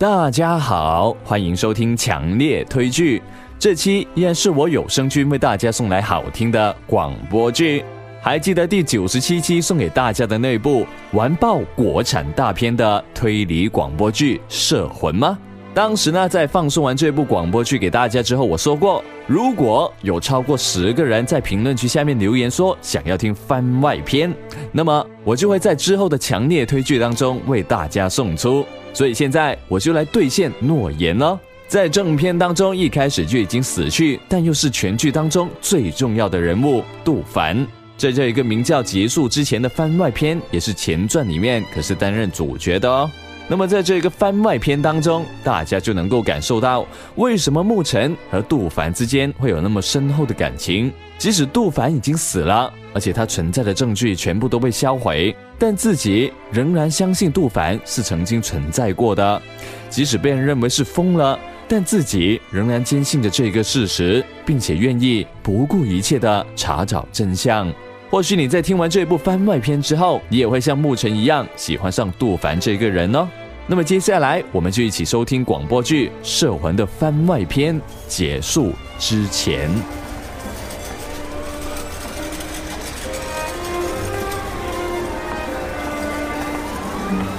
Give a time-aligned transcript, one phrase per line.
[0.00, 3.22] 大家好，欢迎收听强烈推剧。
[3.58, 7.84] 这期依然是我有声君为大家送来好听的广播剧。
[8.18, 15.38] 还记得第九十七期送给大家的那部完爆国产大片的推理广播剧《摄魂》吗？
[15.74, 24.34] 当时呢，在放送完这部广播剧给大家之后，我说过，如果有超过十个人在评论区下面留言说想要听番外篇，
[24.72, 28.66] 那么我就会在之后的强烈推剧当中为大家送出。
[28.92, 31.38] 所以现在我就来兑现诺言了。
[31.68, 37.64] 在正片当中，一开始就已经死去，但又是全剧当中最重要的人物杜凡，
[37.96, 43.08] 在这一个名叫《结束之前的番外篇》，也是前传里面可是担任主角的哦。
[43.50, 46.86] 那么在这个番外篇当中，大家就能够感受到
[47.16, 50.92] 为什么沐尘和杜凡之间会有那么深厚的感情。
[51.18, 59.42] 即使杜凡已经死了，而且他存在的证据全部都被销毁，但自己仍然相信杜凡是曾经存在过的。
[59.88, 61.36] 即使被人认为是疯了，
[61.66, 67.68] 但自己仍然坚信着这个事实，并且愿意不顾一切的查找真相。
[68.08, 73.28] 或许你在听完这部番外篇之后，你也会像沐尘一样喜欢上杜凡这个人哦。
[73.70, 79.70] 那么接下来，我们就一起收听广播剧《摄魂》的番外篇结束之前。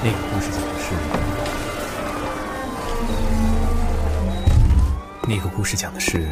[0.02, 0.96] 那个故事讲的是，
[5.28, 6.28] 那个故事讲的是，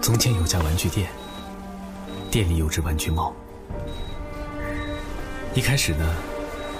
[0.00, 1.08] 从前有家玩具店，
[2.30, 3.34] 店里有只玩具猫。
[5.54, 6.06] 一开始呢，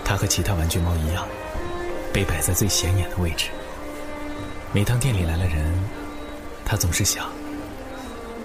[0.04, 1.27] 它和其他玩具猫一样。
[2.12, 3.47] 被摆在最显眼的位置。
[4.72, 5.72] 每当店里来了人，
[6.64, 7.27] 他总是想：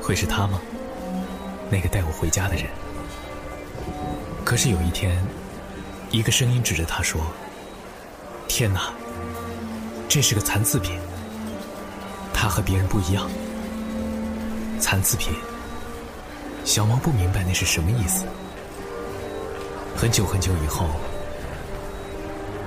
[0.01, 0.59] 会是他吗？
[1.69, 2.65] 那个带我回家的人。
[4.43, 5.23] 可是有一天，
[6.11, 7.21] 一个声音指着他说
[8.47, 8.93] ：“天哪，
[10.07, 10.99] 这是个残次品。
[12.33, 13.29] 他和别人不一样。
[14.79, 15.33] 残次品。”
[16.65, 18.25] 小猫不明白那是什么意思。
[19.95, 20.89] 很久很久以后。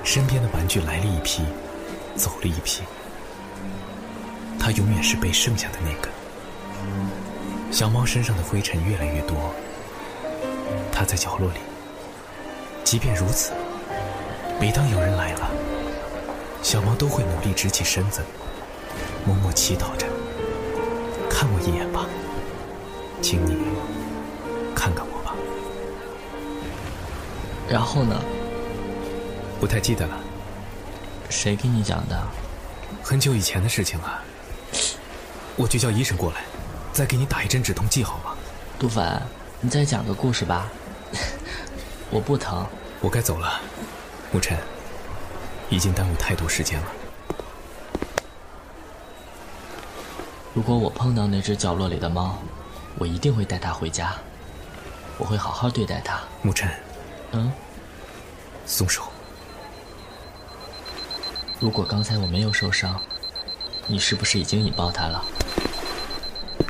[0.08, 1.42] 身边的玩具来了一批，
[2.16, 2.82] 走了一批，
[4.58, 6.08] 他永远是被剩下的那个。
[7.70, 9.52] 小猫身上的灰尘越来越多，
[10.90, 11.58] 它在角落里。
[12.84, 13.52] 即便如此，
[14.58, 15.50] 每当有人来了，
[16.62, 18.22] 小猫都会努力直起身子，
[19.26, 20.06] 默默祈祷着
[21.28, 22.06] ：“看我一眼吧，
[23.20, 23.58] 请你
[24.74, 25.34] 看看我吧。”
[27.68, 28.18] 然后呢？
[29.60, 30.16] 不太记得了，
[31.28, 32.16] 谁给你讲的？
[33.02, 34.22] 很久以前的事情了。
[35.56, 36.44] 我去叫医生过来，
[36.92, 38.36] 再给你打一针止痛剂，好吗？
[38.78, 39.20] 杜凡，
[39.60, 40.68] 你再讲个故事吧。
[42.10, 42.66] 我不疼。
[43.00, 43.60] 我该走了，
[44.34, 44.58] 沐尘，
[45.70, 46.86] 已经耽误太多时间了。
[50.52, 52.38] 如果我碰到那只角落里的猫，
[52.98, 54.16] 我一定会带它回家。
[55.16, 56.20] 我会好好对待它。
[56.44, 56.68] 沐尘，
[57.30, 57.52] 嗯，
[58.66, 59.02] 松手。
[61.60, 63.00] 如果刚才我没有受伤，
[63.88, 65.24] 你是不是已经引爆它了？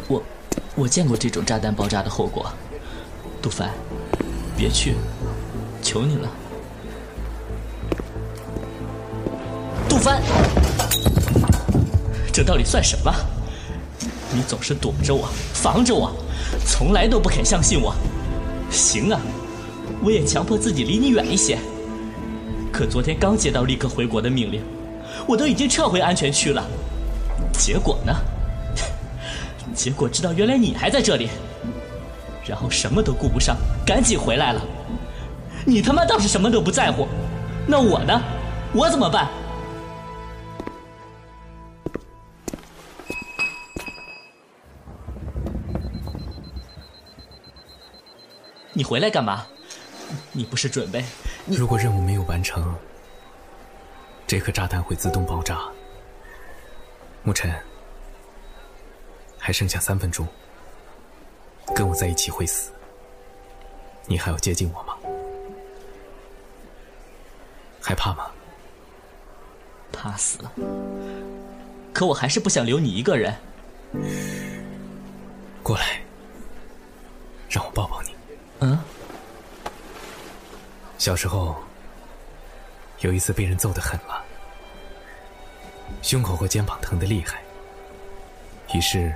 [0.08, 0.22] 我，
[0.74, 2.50] 我见过这种炸弹爆炸的后果。
[3.42, 3.70] 杜凡，
[4.56, 4.94] 别去，
[5.82, 6.30] 求你了。
[9.90, 10.22] 杜凡，
[12.32, 13.12] 这到底算什么？
[14.32, 16.10] 你总是躲着我，防着我，
[16.66, 17.94] 从来都不肯相信我。
[18.70, 19.20] 行啊，
[20.02, 21.58] 我也强迫自己离你远一些。
[22.72, 24.62] 可昨天刚接到立刻回国的命令。
[25.26, 26.64] 我都已经撤回安全区了，
[27.52, 28.14] 结果呢？
[29.74, 31.28] 结果知道原来你还在这里，
[32.46, 34.62] 然后什么都顾不上，赶紧回来了。
[35.64, 37.06] 你他妈倒是什么都不在乎，
[37.66, 38.20] 那我呢？
[38.72, 39.28] 我怎么办？
[48.72, 49.44] 你回来干嘛？
[50.32, 51.04] 你不是准备？
[51.46, 52.74] 如果任务没有完成。
[54.28, 55.58] 这颗炸弹会自动爆炸，
[57.24, 57.50] 沐尘，
[59.38, 60.28] 还剩下三分钟，
[61.74, 62.70] 跟我在一起会死，
[64.04, 64.94] 你还要接近我吗？
[67.80, 68.30] 害怕吗？
[69.90, 70.38] 怕死，
[71.94, 73.34] 可我还是不想留你一个人。
[75.62, 76.02] 过来，
[77.48, 78.10] 让我抱抱你。
[78.60, 78.78] 嗯。
[80.98, 81.56] 小时候。
[83.00, 84.24] 有一次被人揍的狠了。
[86.02, 87.40] 胸口和肩膀疼的厉害。
[88.74, 89.14] 于是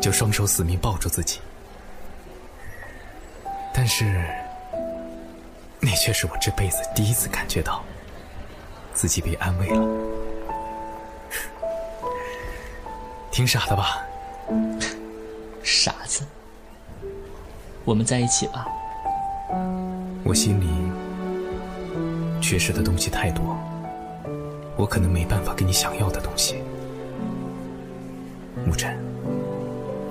[0.00, 1.40] 就双手死命抱住自己。
[3.72, 4.24] 但是
[5.80, 7.82] 那却是我这辈子第一次感觉到
[8.92, 9.86] 自己被安慰了。
[13.30, 14.04] 挺傻的吧？
[15.62, 16.26] 傻子。
[17.84, 18.66] 我们在一起吧。
[20.24, 20.66] 我心里
[22.52, 23.56] 缺失的东西太多，
[24.76, 26.56] 我可能没办法给你想要的东西。
[28.68, 28.94] 沐晨，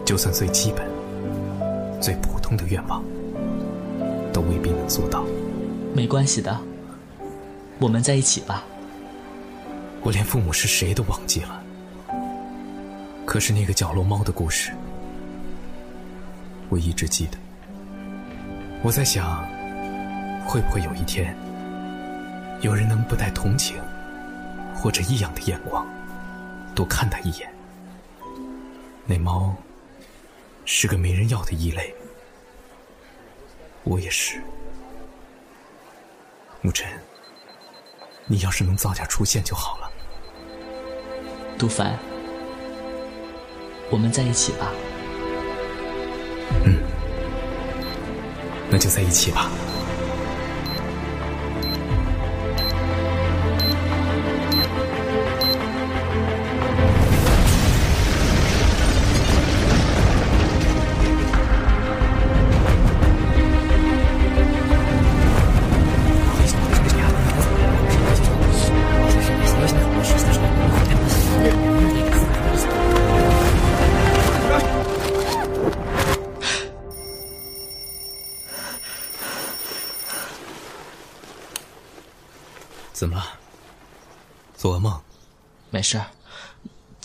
[0.03, 0.89] 就算最基本、
[2.01, 3.03] 最普通的愿望，
[4.33, 5.23] 都未必能做到。
[5.93, 6.59] 没关系的，
[7.77, 8.63] 我们在一起吧。
[10.01, 11.61] 我连父母是谁都忘记了，
[13.23, 14.71] 可是那个角落猫的故事，
[16.69, 17.37] 我一直记得。
[18.81, 19.47] 我在想，
[20.43, 21.35] 会不会有一天，
[22.61, 23.81] 有人能不带同情
[24.75, 25.87] 或者异样的眼光，
[26.75, 27.51] 多看他一眼？
[29.05, 29.55] 那猫
[30.63, 31.93] 是个没人要的异类，
[33.83, 34.39] 我也是。
[36.63, 36.87] 沐晨，
[38.27, 39.91] 你要是能早点出现就好了。
[41.57, 41.97] 杜凡，
[43.89, 44.71] 我们在一起吧。
[46.63, 46.77] 嗯，
[48.69, 49.49] 那就在一起吧。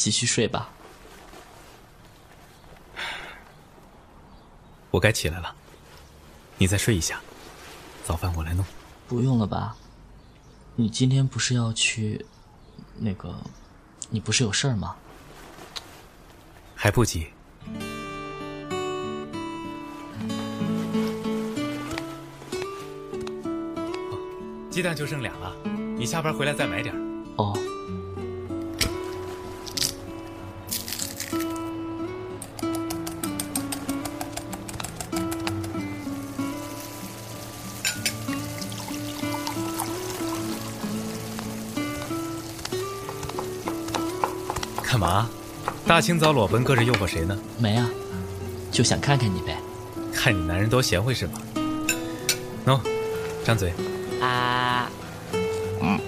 [0.06, 0.70] 继续睡吧。
[4.92, 5.52] 我该起来了，
[6.58, 7.20] 你再睡一下，
[8.04, 8.64] 早饭我来弄。
[9.08, 9.74] 不用了吧？
[10.76, 12.24] 你今天不是要去
[12.96, 13.34] 那个？
[14.08, 14.94] 你不是有事儿吗？
[16.76, 17.26] 还不急。
[24.70, 25.52] 鸡蛋就剩俩了，
[25.98, 26.94] 你下班回来再买点。
[27.38, 27.52] 哦。
[45.96, 47.34] 大清早裸奔，搁着诱惑谁呢？
[47.58, 47.88] 没啊，
[48.70, 49.56] 就想看看你呗。
[50.12, 51.40] 看你男人多贤惠是吧？
[52.66, 52.78] 喏，
[53.42, 53.72] 张嘴。
[54.20, 54.90] 啊。
[55.80, 55.98] 嗯。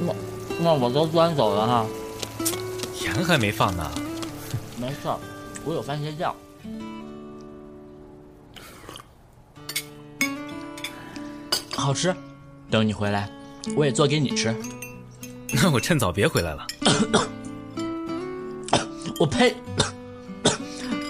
[0.00, 0.14] 那
[0.58, 1.86] 那我都端走了哈。
[3.00, 3.88] 盐还没放呢。
[4.76, 5.08] 没事，
[5.64, 6.34] 我有番茄酱。
[11.76, 12.12] 好吃，
[12.68, 13.30] 等你回来，
[13.76, 14.52] 我也做给你吃。
[15.54, 16.66] 那我趁早别回来了。
[19.18, 19.56] 我呸！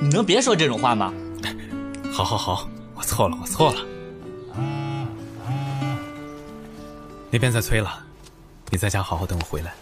[0.01, 1.13] 你能别说这种话吗？
[2.13, 3.81] 好，好，好，我错了，我错了。
[7.31, 8.05] 那边在催了，
[8.71, 9.75] 你在家好好等我回来。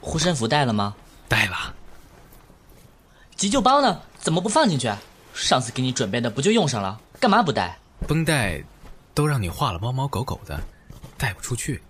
[0.00, 0.94] 护身符带了吗？
[1.28, 1.74] 带了。
[3.36, 4.00] 急救包呢？
[4.18, 4.92] 怎么不放进去？
[5.32, 7.00] 上次给你准备的不就用上了？
[7.20, 7.78] 干嘛不带？
[8.06, 8.62] 绷带。
[9.12, 10.58] 都让你画了猫猫狗狗的，
[11.20, 11.82] 带不出去。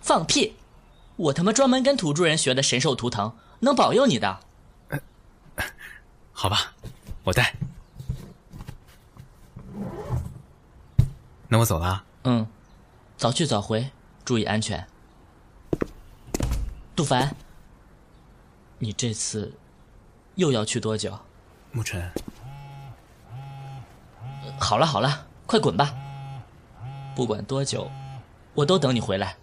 [0.00, 0.54] 放屁！
[1.16, 4.38] 我他妈专门跟土著人学的神兽图腾，能保佑你的。
[6.32, 6.72] 好吧，
[7.24, 7.56] 我带。
[11.48, 12.04] 那我走了。
[12.24, 12.46] 嗯，
[13.16, 13.90] 早去早回，
[14.24, 14.86] 注意安全。
[16.94, 17.34] 杜凡，
[18.78, 19.56] 你这次
[20.34, 21.18] 又要去多久？
[21.74, 22.10] 沐晨，
[24.60, 25.94] 好了好了，快滚吧。
[27.14, 27.90] 不管多久，
[28.56, 29.36] 我都等你回来。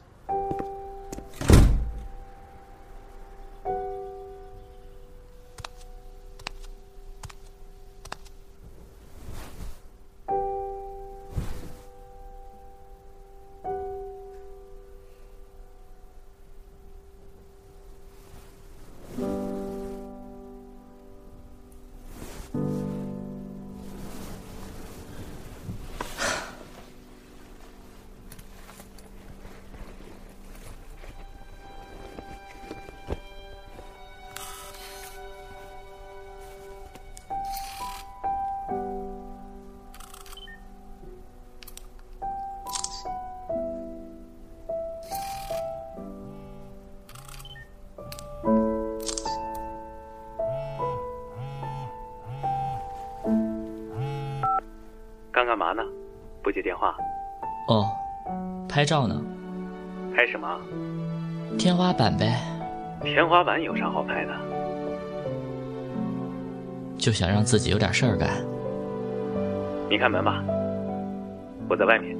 [55.63, 55.81] 嘛呢？
[56.41, 56.93] 不接电话？
[57.69, 57.87] 哦，
[58.67, 59.21] 拍照呢。
[60.13, 60.59] 拍什么？
[61.57, 62.37] 天花板呗。
[63.01, 64.33] 天花板有啥好拍的？
[66.97, 68.29] 就想让自己有点事儿干。
[69.89, 70.43] 你开门吧，
[71.69, 72.17] 我在外面。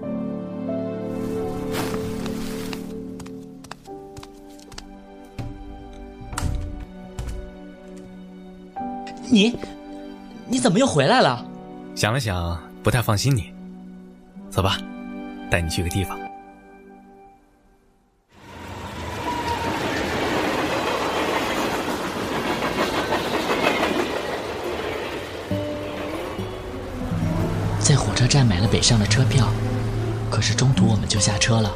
[9.29, 9.57] 你，
[10.47, 11.45] 你怎么又回来了？
[11.95, 13.53] 想了想，不太放心你。
[14.49, 14.77] 走吧，
[15.49, 16.19] 带你去个地方。
[27.79, 29.47] 在火车站买了北上的车票，
[30.29, 31.71] 可是中途我们就下车了。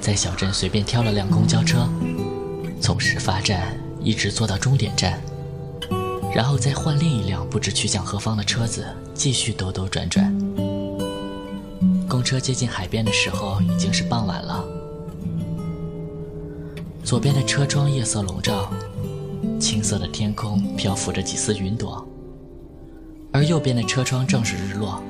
[0.00, 1.88] 在小镇随便挑了辆公交车，
[2.80, 5.20] 从始发站一直坐到终点站，
[6.34, 8.86] 然后再换另一辆不知去向何方的车子，
[9.18, 10.32] 继续兜兜转转。
[12.08, 14.64] 公车接近海边的时候，已经是傍晚了。
[17.02, 18.72] 左边的车窗夜色笼罩，
[19.58, 22.06] 青色的天空漂浮着几丝云朵。
[23.32, 25.02] 而右边的车窗正是日落，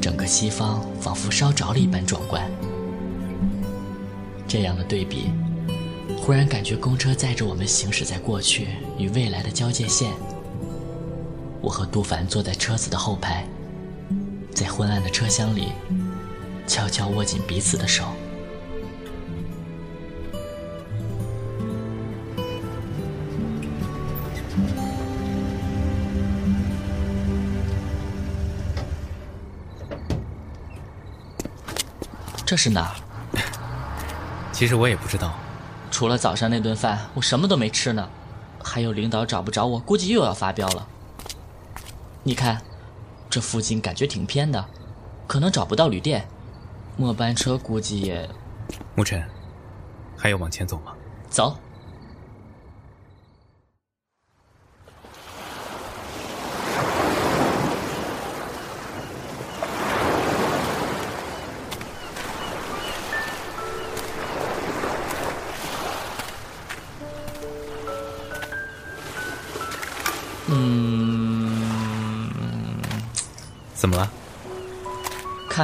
[0.00, 2.50] 整个西方仿佛烧着了一般壮观。
[4.48, 5.30] 这样的对比，
[6.18, 8.66] 忽然感觉公车载着我们行驶在过去
[8.98, 10.10] 与未来的交界线。
[11.64, 13.42] 我和杜凡坐在车子的后排，
[14.54, 15.72] 在昏暗的车厢里，
[16.66, 18.04] 悄悄握紧彼此的手。
[32.44, 33.40] 这是哪儿？
[34.52, 35.32] 其实我也不知道。
[35.90, 38.06] 除了早上那顿饭，我什么都没吃呢。
[38.62, 40.86] 还有领导找不着我，估计又要发飙了。
[42.26, 42.58] 你看，
[43.28, 44.64] 这附近感觉挺偏的，
[45.26, 46.26] 可能找不到旅店。
[46.96, 48.26] 末班车估计也……
[48.96, 49.22] 沐尘，
[50.16, 50.94] 还要往前走吗？
[51.28, 51.54] 走。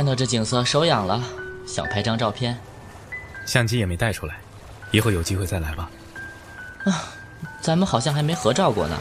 [0.00, 1.22] 看到这景色手痒了，
[1.66, 2.58] 想拍张照片。
[3.44, 4.38] 相机也没带出来，
[4.92, 5.90] 以后有机会再来吧。
[6.86, 7.04] 啊，
[7.60, 8.98] 咱们好像还没合照过呢。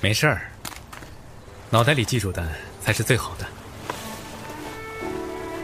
[0.00, 0.50] 没事儿，
[1.70, 2.44] 脑袋里记住的
[2.80, 3.46] 才是最好的。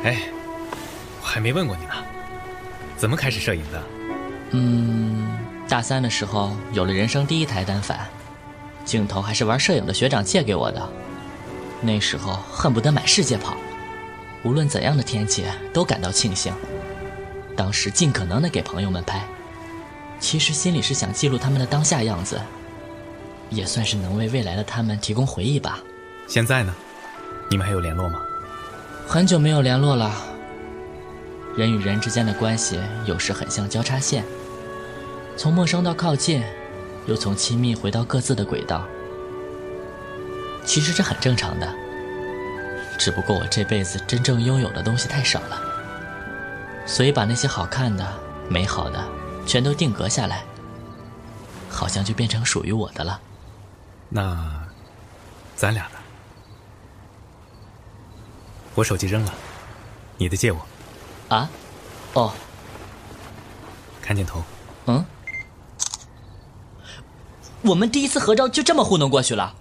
[0.04, 0.22] 哎，
[1.20, 1.94] 我还没问过你呢，
[2.96, 3.82] 怎么开始摄影的？
[4.52, 5.36] 嗯，
[5.68, 8.06] 大三的时候有了人生第一台单反。
[8.84, 10.88] 镜头还是玩摄影的学长借给我的，
[11.80, 13.56] 那时候恨不得满世界跑，
[14.42, 16.52] 无论怎样的天气都感到庆幸。
[17.56, 19.26] 当时尽可能的给朋友们拍，
[20.20, 22.40] 其实心里是想记录他们的当下样子，
[23.50, 25.78] 也算是能为未来的他们提供回忆吧。
[26.26, 26.74] 现在呢，
[27.50, 28.20] 你们还有联络吗？
[29.06, 30.12] 很久没有联络了。
[31.56, 34.24] 人与人之间的关系有时很像交叉线，
[35.36, 36.42] 从陌生到靠近。
[37.06, 38.86] 又从亲密回到各自的轨道，
[40.68, 41.74] 其实这很正常的。
[42.98, 45.58] 只不过我这辈子真正拥有的东西太少了，
[46.84, 48.06] 所以把那些好看的、
[48.50, 49.02] 美好的
[49.46, 50.44] 全都定格下来，
[51.70, 53.18] 好像就变成属于我的了。
[54.10, 54.62] 那，
[55.56, 55.94] 咱俩的，
[58.74, 59.32] 我手机扔了，
[60.18, 60.66] 你的借我。
[61.30, 61.48] 啊？
[62.12, 62.34] 哦。
[64.02, 64.42] 看镜头。
[64.84, 65.02] 嗯。
[67.62, 69.54] 我们第一次合照就这么糊弄过去了，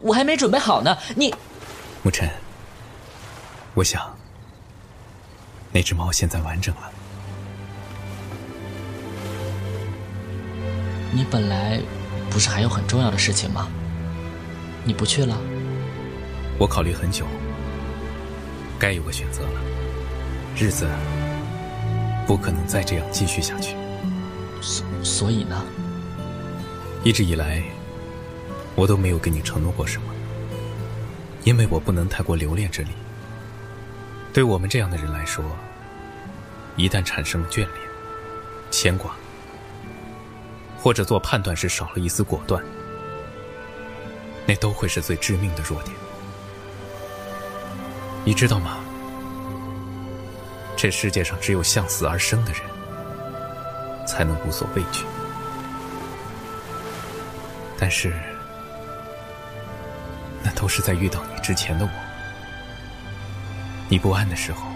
[0.00, 0.96] 我还没准备好呢。
[1.16, 1.34] 你，
[2.04, 2.28] 沐尘，
[3.74, 4.16] 我想
[5.72, 6.90] 那只猫现在完整了。
[11.12, 11.80] 你本来
[12.30, 13.68] 不是还有很重要的事情吗？
[14.84, 15.36] 你不去了？
[16.58, 17.26] 我考虑很久，
[18.78, 19.60] 该有个选择了。
[20.56, 20.88] 日子
[22.26, 23.76] 不可能再这样继续下去。
[24.60, 25.64] 所所以呢？
[27.04, 27.62] 一直以来，
[28.78, 30.14] 我都没有跟你承诺过什么，
[31.42, 32.90] 因为我不能太过留恋这里。
[34.32, 35.44] 对我们这样的人来说，
[36.76, 37.70] 一旦产生了眷恋、
[38.70, 39.16] 牵挂，
[40.78, 42.62] 或者做判断时少了一丝果断，
[44.46, 45.92] 那都会是最致命的弱点。
[48.24, 48.78] 你知道吗？
[50.76, 52.62] 这世界上只有向死而生的人，
[54.06, 55.04] 才能无所畏惧。
[57.76, 58.12] 但是，
[60.58, 61.90] 都是在遇到你之前的我。
[63.88, 64.66] 你不安的时候，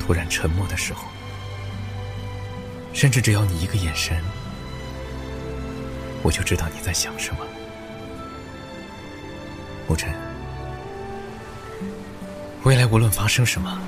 [0.00, 1.06] 突然沉默的时候，
[2.94, 4.16] 甚至只要你一个眼神，
[6.22, 7.44] 我就知道你在想什么。
[9.86, 10.10] 沐尘，
[12.64, 13.78] 未来无论发生什么，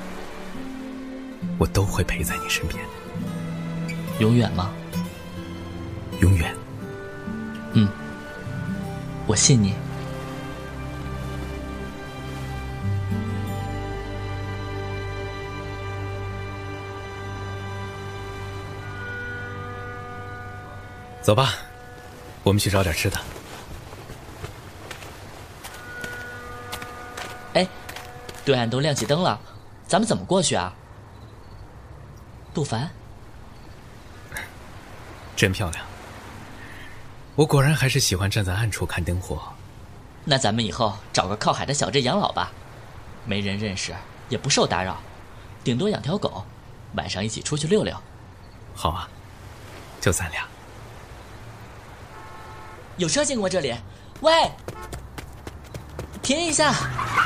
[1.57, 2.79] 我都会陪在你身边。
[4.19, 4.71] 永远吗？
[6.21, 6.55] 永远。
[7.73, 7.89] 嗯，
[9.27, 9.75] 我信你。
[21.23, 21.55] 走吧，
[22.43, 23.19] 我们去找点吃的。
[27.55, 27.69] 哎，
[28.45, 29.39] 对岸都亮起灯了，
[29.87, 30.73] 咱们怎么过去啊？
[32.55, 32.91] 杜凡，
[35.37, 35.85] 真漂亮。
[37.37, 39.41] 我果然还是喜欢站在暗处看灯火。
[40.25, 42.51] 那咱们以后找个靠海的小镇养老吧，
[43.25, 43.95] 没人认识，
[44.29, 44.97] 也不受打扰，
[45.63, 46.45] 顶多养条狗，
[46.95, 47.97] 晚上一起出去溜溜。
[48.75, 49.09] 好啊，
[50.01, 50.45] 就咱俩。
[53.01, 53.75] 有车经过这里，
[54.21, 54.31] 喂，
[56.21, 56.71] 停一下，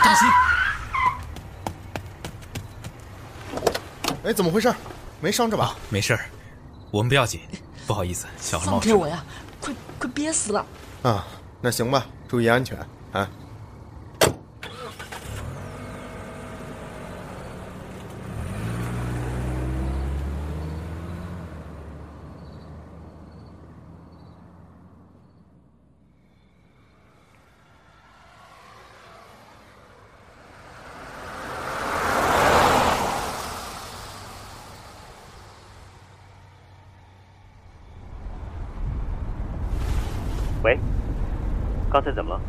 [0.05, 0.29] 当心！
[4.23, 4.73] 哎，怎么回事？
[5.21, 5.75] 没伤着吧？
[5.89, 6.27] 没事儿，
[6.93, 7.41] 我们不要紧。
[7.89, 8.89] 不好意思，小孩冒失。
[8.89, 9.25] 放开我呀！
[9.61, 10.65] 快快憋死了！
[11.03, 11.27] 啊，
[11.61, 12.79] 那行吧，注意安全
[13.11, 13.29] 啊。
[40.63, 40.79] 喂，
[41.95, 42.41] 刚才怎么了？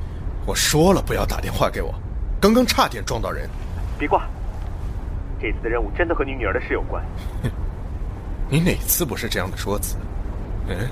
[0.48, 1.94] 我说了不要打电话给我，
[2.42, 3.48] 刚刚差点撞到人。
[3.96, 4.26] 别挂，
[5.40, 7.06] 这次的任务真的和你女儿的事有关。
[8.50, 9.98] 你哪次不是这样的说辞？
[10.68, 10.90] 嗯，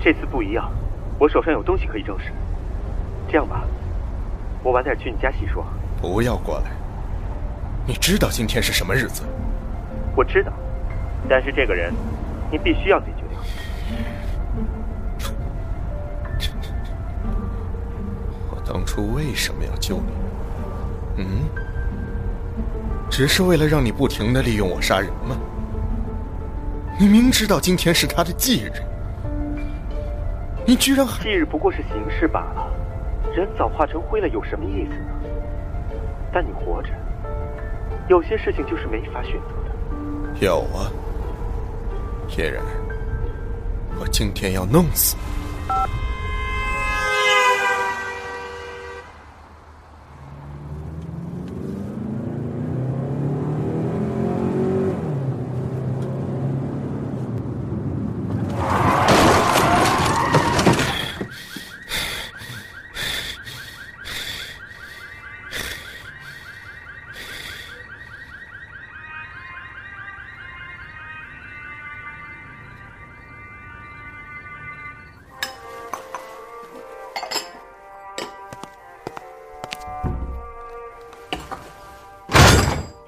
[0.00, 0.70] 这次不一样，
[1.18, 2.26] 我手上有东西可以证实。
[3.26, 3.64] 这样吧，
[4.62, 5.66] 我晚点去你家细说。
[6.00, 6.70] 不要过来。
[7.84, 9.24] 你知道今天是什么日子？
[10.14, 10.52] 我知道，
[11.28, 11.92] 但是这个人，
[12.48, 13.17] 你必须要解决
[18.88, 21.22] 初为什么要救你？
[21.22, 21.46] 嗯，
[23.10, 25.36] 只是为了让你不停的利用我杀人吗？
[26.98, 28.72] 你明知道今天是他的忌日，
[30.64, 31.22] 你居然还……
[31.22, 32.66] 忌日不过是形式罢了，
[33.36, 35.10] 人早化成灰了，有什么意思呢？
[36.32, 36.88] 但你活着，
[38.08, 39.70] 有些事情就是没法选择的。
[40.40, 40.90] 有啊，
[42.38, 42.64] 叶然，
[44.00, 45.37] 我今天要弄死你！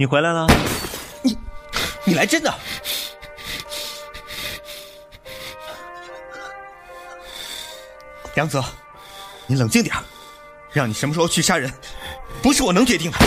[0.01, 0.47] 你回来了，
[1.21, 1.37] 你，
[2.05, 2.55] 你来真的？
[8.35, 8.65] 杨泽，
[9.47, 9.95] 你冷静点
[10.73, 11.71] 让你什么时候去杀人，
[12.41, 13.19] 不是我能决定的。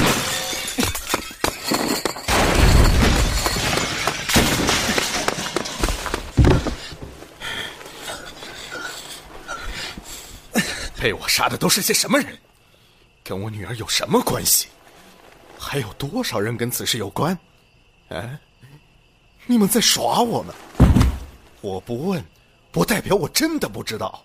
[10.99, 12.35] 被我杀的都是些什么人？
[13.23, 14.69] 跟我女儿有什么关系？
[15.63, 17.37] 还有多少人跟此事有关？
[18.09, 18.37] 哎，
[19.47, 20.53] 你们在耍我们？
[21.61, 22.23] 我不问，
[22.71, 24.23] 不代表我真的不知道。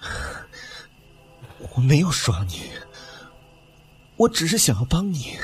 [1.74, 2.70] 我没有耍你，
[4.16, 5.36] 我只是想要帮你。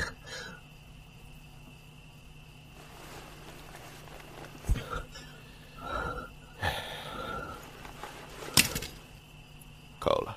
[9.99, 10.35] 够了，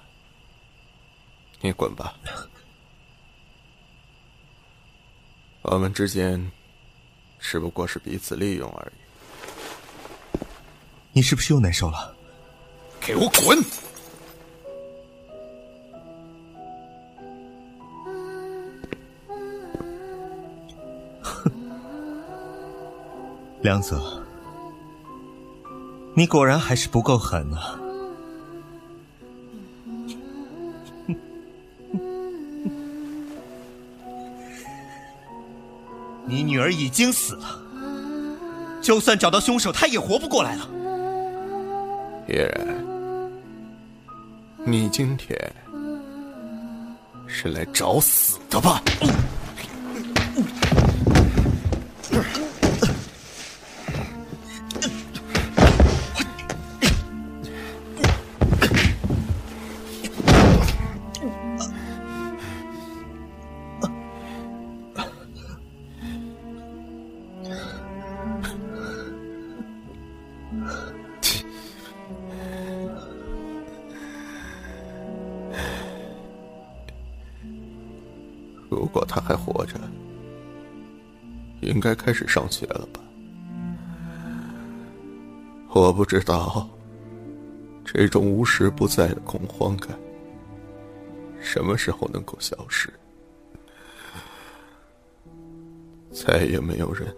[1.61, 2.14] 你滚吧。
[5.68, 6.52] 我们之间
[7.38, 8.94] 只不过是彼此利用而已。
[11.12, 12.14] 你是不是又难受了？
[13.00, 13.59] 给我滚！
[23.62, 24.22] 梁泽，
[26.14, 27.81] 你果然还是不够狠啊！
[36.37, 37.59] 你女儿已经死了，
[38.83, 40.68] 就算找到凶手，她也活不过来了。
[42.29, 42.77] 叶然，
[44.62, 45.35] 你今天
[47.27, 48.83] 是来找死的吧？
[78.68, 79.79] 如果他还活着，
[81.61, 83.00] 应该开始上学了吧？
[85.72, 86.68] 我不知道，
[87.85, 89.96] 这种无时不在的恐慌感，
[91.40, 92.88] 什么时候能够消失？
[96.11, 97.14] 再也没有人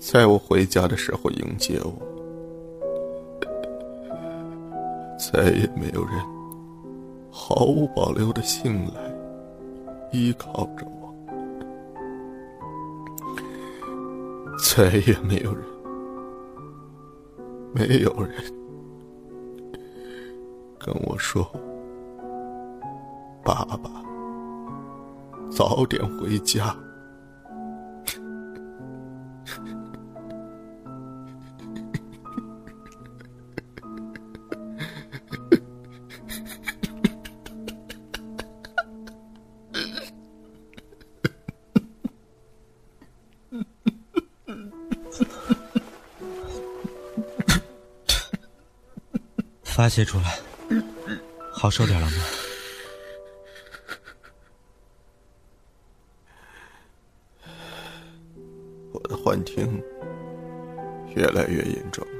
[0.00, 1.94] 在我回家的时候迎接我，
[5.18, 6.12] 再也没有人
[7.30, 9.07] 毫无保留的信赖。
[10.12, 11.14] 依靠着我，
[14.58, 15.64] 再也没有人，
[17.74, 18.32] 没有人
[20.78, 21.44] 跟我说
[23.44, 23.90] ：“爸爸，
[25.50, 26.74] 早点回家。”
[49.78, 50.36] 发泄出来，
[51.52, 52.16] 好受点了吗？
[58.90, 59.80] 我的幻听
[61.14, 62.10] 越来越严重了，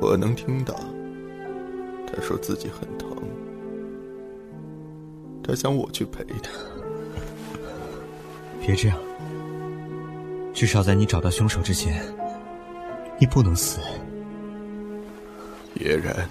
[0.00, 0.74] 我能听到
[2.04, 3.16] 他说自己很疼，
[5.40, 6.50] 他想我去陪他。
[8.60, 8.98] 别这样，
[10.52, 12.12] 至少在你找到凶手之前，
[13.20, 13.78] 你不能死。
[15.82, 16.28] 叶然，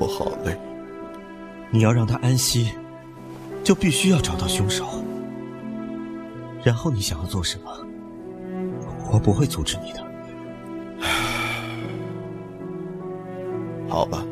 [0.00, 0.56] 我好累。
[1.70, 2.72] 你要让他安息，
[3.62, 4.84] 就必须要找到凶手。
[6.64, 7.70] 然后你想要做什么，
[9.12, 10.04] 我不会阻止你的。
[13.88, 14.26] 好吧。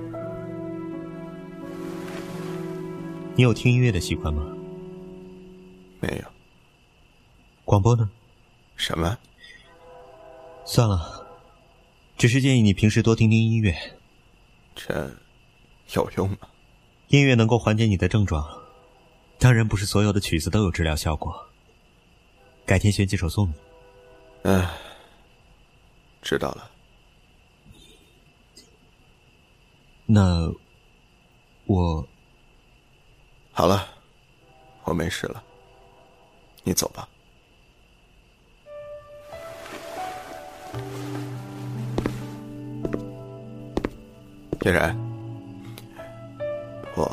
[3.36, 4.42] 你有听音乐的习惯吗？
[6.00, 6.24] 没有。
[7.64, 8.10] 广播呢？
[8.74, 9.16] 什么？
[10.64, 11.17] 算了。
[12.18, 13.72] 只是建议你平时多听听音乐，
[14.74, 15.09] 这
[15.94, 16.38] 有用吗？
[17.07, 18.44] 音乐能够缓解你的症状，
[19.38, 21.48] 当然不是所有的曲子都有治疗效果。
[22.66, 23.54] 改天选几首送你。
[24.42, 24.66] 嗯，
[26.20, 26.68] 知道了。
[30.04, 30.52] 那
[31.66, 32.04] 我
[33.52, 33.88] 好了，
[34.83, 35.40] 我没事了，
[36.64, 37.09] 你走吧。
[44.60, 44.96] 嫣然，
[46.96, 47.08] 我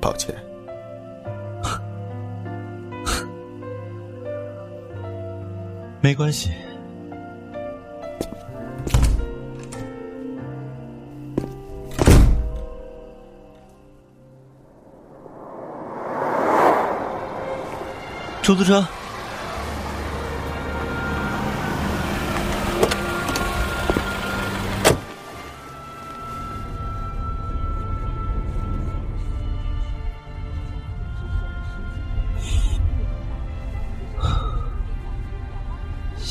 [0.00, 0.32] 抱歉，
[6.00, 6.50] 没关系。
[18.40, 18.86] 出租车。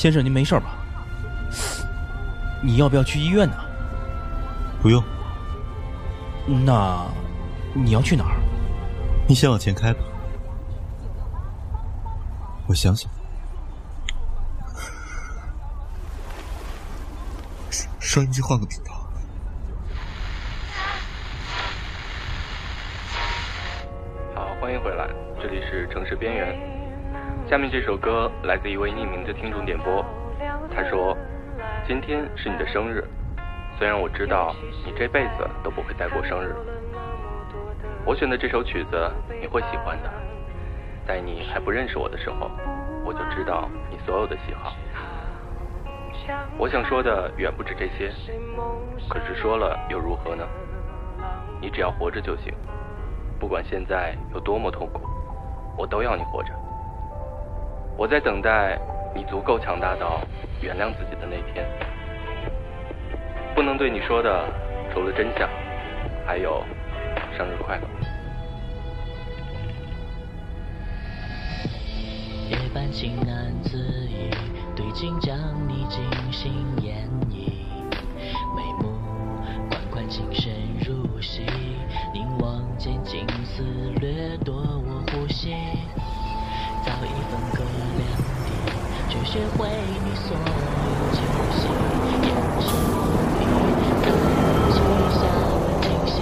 [0.08, 0.78] 先生，您没事吧？
[2.64, 3.58] 你要不要去医院呢？
[4.82, 5.04] 不用。
[6.66, 7.06] 那
[7.74, 8.38] 你要去哪儿？
[9.28, 10.00] 你先往前开吧。
[12.68, 13.12] 我想想。
[18.00, 19.07] 收音机换个频道。
[27.50, 30.04] 下面这首歌来自一位匿名的听众点播，
[30.70, 31.16] 他说
[31.88, 33.02] ：“今天是你的生日，
[33.80, 34.54] 虽然我知道
[34.86, 36.54] 你这辈子都不会再过生日。
[38.04, 40.12] 我选的这首曲子你会喜欢的，
[41.08, 42.52] 在你还不认识我的时候，
[43.06, 44.74] 我就知道你所有的喜好。
[46.58, 48.12] 我想说的远不止这些，
[49.08, 50.46] 可是说了又如何呢？
[51.62, 52.54] 你只要活着就行，
[53.40, 55.08] 不管现在有多么痛苦，
[55.78, 56.50] 我都要你活着。
[57.98, 58.78] 我在等待
[59.16, 60.22] 你足够强大到
[60.62, 61.66] 原谅自己的那天。
[63.56, 64.46] 不能对你说的，
[64.94, 65.50] 除了真相，
[66.24, 66.64] 还有
[67.36, 67.88] 生日快乐。
[72.52, 74.30] 夜半情难自已，
[74.76, 75.36] 对镜将
[75.68, 77.50] 你精心演绎，
[78.56, 78.94] 眉目
[79.70, 80.54] 款款，情深
[80.86, 81.42] 入戏，
[82.14, 83.64] 凝望间金丝
[84.00, 85.56] 掠夺我呼吸，
[86.88, 87.60] 早已分隔
[87.98, 88.02] 两
[88.48, 88.48] 地，
[89.10, 89.68] 却学会
[90.06, 90.40] 你所有
[91.12, 91.20] 气
[91.60, 91.62] 息，
[92.24, 92.96] 眼神无
[93.36, 93.44] 比，
[94.04, 94.08] 看
[94.72, 94.76] 起
[95.12, 95.20] 下
[95.52, 96.16] 文惊喜，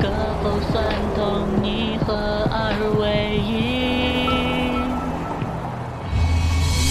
[0.00, 0.02] 可
[0.42, 0.74] 否算
[1.14, 1.20] 同
[1.62, 1.66] 你
[2.06, 2.08] 合
[2.50, 2.56] 二
[2.98, 3.04] 为
[3.36, 3.52] 一？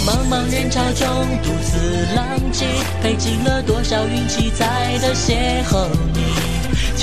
[0.06, 1.04] 茫茫人潮中
[1.42, 2.64] 独自浪迹，
[3.02, 6.45] 费尽了多少运气才得邂逅你。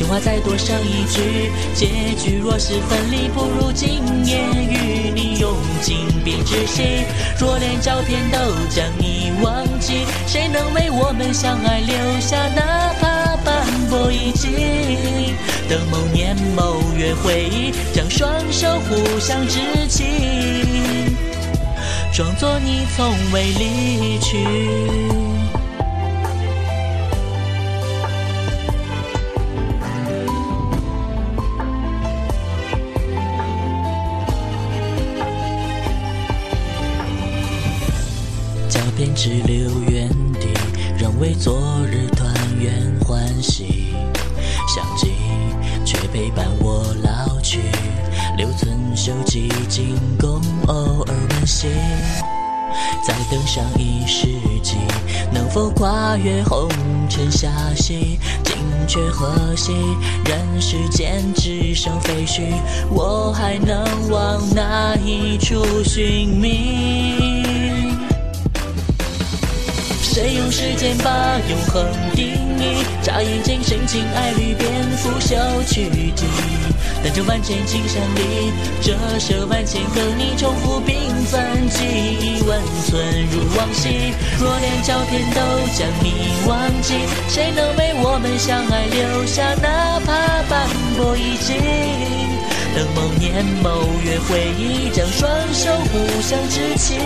[0.02, 1.86] 情话再多生一句，结
[2.18, 7.04] 局若是分离，不如今夜与你用尽并窒息。
[7.38, 8.38] 若连照片都
[8.68, 15.36] 将你忘记，谁能为我们相爱留下哪怕斑驳遗迹？
[15.68, 20.02] 等某年某月回忆，将双手互相执起。
[22.12, 25.31] 装作你从未离去。
[39.24, 40.08] 只留原
[40.40, 40.48] 地，
[40.98, 41.56] 仍为昨
[41.86, 43.94] 日团圆欢喜。
[44.66, 45.12] 相机
[45.84, 47.60] 却陪伴我老去，
[48.36, 51.68] 留存手机仅供偶尔温习。
[53.06, 54.26] 再等上一世
[54.60, 54.74] 纪，
[55.32, 56.68] 能否跨越红
[57.08, 58.18] 尘霞兮？
[58.42, 58.56] 今
[58.88, 59.72] 却何夕？
[60.24, 62.42] 人世间只剩废墟，
[62.90, 67.51] 我还能往哪一处寻觅？
[70.12, 71.10] 谁用时间把
[71.48, 72.26] 永恒定
[72.58, 72.84] 义？
[73.00, 76.26] 眨眼间，深情爱侣便腐朽去迹。
[77.02, 80.92] 等这万千情山里，折射万千个你，重复缤
[81.24, 81.86] 纷记
[82.20, 84.12] 忆，温存如往昔。
[84.38, 85.40] 若连照片都
[85.78, 86.12] 将你
[86.46, 86.92] 忘记，
[87.30, 91.54] 谁能为我们相爱留下哪怕斑驳遗迹？
[92.74, 96.98] 等某年某月回忆，将双手互相执起。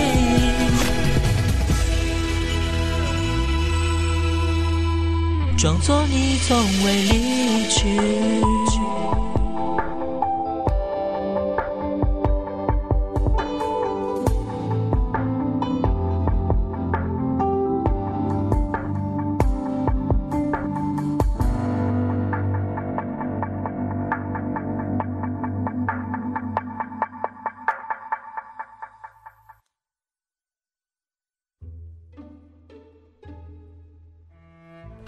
[5.56, 9.25] 装作你从未离去。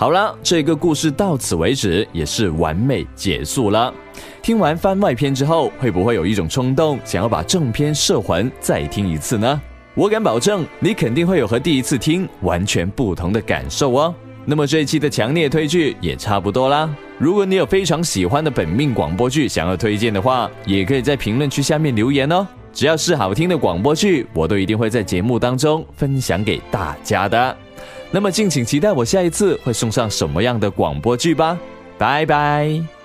[0.01, 3.93] 好了，这个故事到此为止，也是完美结束了。
[4.41, 9.61] 听完番外篇之后，会不会有一种冲动，想要把正片摄魂再听一次呢？
[9.97, 14.15] 我敢保证，你肯定会有和第一次听完全不同的感受哦。
[14.45, 16.89] 那么这一期的强烈推剧也差不多啦。
[17.19, 22.47] 如果你有非常喜欢的本命广播剧想要推荐的话，也可以在评论区下面留言哦。
[22.73, 27.57] 只要是好听的广播剧，我都一定会在节目当中分享给大家的。
[28.11, 31.59] 那么敬请期待我下一次会送上什么样的广播剧吧，
[31.99, 32.98] 拜拜。